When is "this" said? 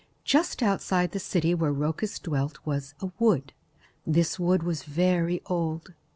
4.03-4.39